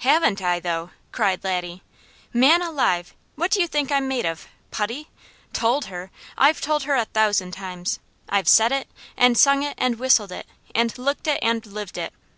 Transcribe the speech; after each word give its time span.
"Haven't 0.00 0.42
I 0.42 0.60
though?" 0.60 0.90
cried 1.10 1.42
Laddie. 1.42 1.82
"Man 2.34 2.60
alive! 2.60 3.14
What 3.34 3.50
do 3.50 3.62
you 3.62 3.66
think 3.66 3.90
I'm 3.90 4.06
made 4.06 4.26
of? 4.26 4.46
Putty? 4.70 5.08
Told 5.54 5.86
her? 5.86 6.10
I've 6.36 6.60
told 6.60 6.82
her 6.82 6.96
a 6.96 7.06
thousand 7.06 7.52
times. 7.52 7.98
I've 8.28 8.46
said 8.46 8.72
it, 8.72 8.88
and 9.16 9.38
sung 9.38 9.62
it 9.62 9.76
and 9.78 9.98
whistled 9.98 10.32
it, 10.32 10.46
and 10.74 10.98
looked 10.98 11.26
it, 11.26 11.38
and 11.40 11.64
lived 11.64 11.96
it. 11.96 12.12